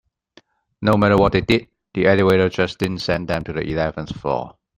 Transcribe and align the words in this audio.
No 0.81 0.97
matter 0.97 1.15
what 1.15 1.33
they 1.33 1.41
did, 1.41 1.67
the 1.93 2.07
elevator 2.07 2.49
just 2.49 2.79
didn't 2.79 3.03
send 3.03 3.27
them 3.27 3.43
to 3.43 3.53
the 3.53 3.61
eleventh 3.61 4.19
floor. 4.19 4.57